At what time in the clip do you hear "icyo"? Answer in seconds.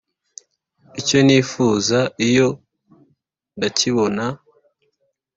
0.99-1.17